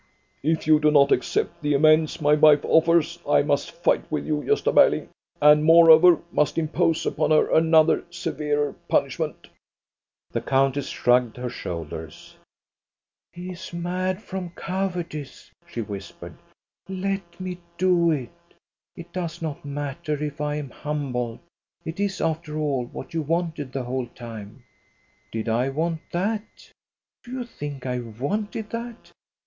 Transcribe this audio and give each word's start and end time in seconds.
"If 0.41 0.65
you 0.65 0.79
do 0.79 0.89
not 0.89 1.11
accept 1.11 1.61
the 1.61 1.75
amends 1.75 2.19
my 2.19 2.33
wife 2.33 2.65
offers, 2.65 3.19
I 3.29 3.43
must 3.43 3.69
fight 3.83 4.11
with 4.11 4.25
you, 4.25 4.37
Gosta 4.41 4.73
Berling, 4.73 5.09
and 5.39 5.63
moreover 5.63 6.19
must 6.31 6.57
impose 6.57 7.05
upon 7.05 7.29
her 7.29 7.51
another, 7.53 8.03
severer, 8.09 8.73
punishment." 8.87 9.47
The 10.31 10.41
countess 10.41 10.87
shrugged 10.87 11.37
her 11.37 11.51
shoulders." 11.51 12.35
He 13.33 13.51
is 13.51 13.73
mad 13.73 14.23
from 14.23 14.49
cowardice," 14.55 15.51
she 15.67 15.81
whispered." 15.81 16.33
Let 16.89 17.39
me 17.39 17.59
do 17.77 18.09
it! 18.09 18.31
It 18.95 19.13
does 19.13 19.39
not 19.39 19.63
matter 19.63 20.13
if 20.23 20.41
I 20.41 20.55
am 20.55 20.71
humbled. 20.71 21.37
It 21.85 21.99
is 21.99 22.19
after 22.19 22.57
all 22.57 22.85
what 22.85 23.13
you 23.13 23.21
wanted 23.21 23.71
the 23.71 23.83
whole 23.83 24.07
time." 24.07 24.63
"Did 25.31 25.47
I 25.47 25.69
want 25.69 26.01
that? 26.11 26.71
Do 27.23 27.33
you 27.33 27.43
think 27.43 27.85
I 27.85 27.99
wanted 27.99 28.71
that? 28.71 29.11